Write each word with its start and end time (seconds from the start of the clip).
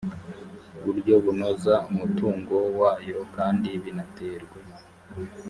buryo 0.83 1.13
bunoze 1.23 1.73
umutungo 1.91 2.55
wayo 2.79 3.19
kandi 3.35 3.69
binaterwe 3.83 4.57